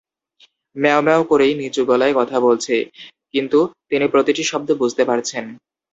ম্যাও 0.75 1.01
ম্যাও 1.01 1.21
করেই 1.23 1.53
নিচু 1.59 1.81
গলায় 1.85 2.13
কথা 2.15 2.37
বলছে, 2.39 2.75
কিন্তু 3.33 3.59
তিনি 3.89 4.05
প্রতিটি 4.13 4.43
শব্দ 4.43 4.69
বুঝতে 4.81 5.03
পারছেন। 5.05 5.45